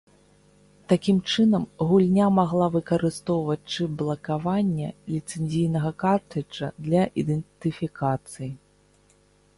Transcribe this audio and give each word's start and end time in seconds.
Такі 0.91 1.13
чынам, 1.33 1.63
гульня 1.89 2.29
магла 2.37 2.69
выкарыстоўваць 2.77 3.59
чып 3.75 3.91
блакавання 3.99 4.89
ліцэнзійнага 5.17 5.89
картрыджа 6.05 6.67
для 6.87 7.03
ідэнтыфікацыі. 7.25 8.51